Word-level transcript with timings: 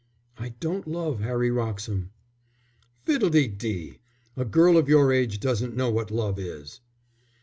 "I 0.39 0.49
don't 0.59 0.87
love 0.87 1.19
Harry 1.19 1.51
Wroxham." 1.51 2.09
"Fiddlededee! 3.05 3.99
A 4.35 4.45
girl 4.45 4.75
of 4.75 4.89
your 4.89 5.13
age 5.13 5.39
doesn't 5.39 5.77
know 5.77 5.91
what 5.91 6.09
love 6.09 6.39
is." 6.39 6.81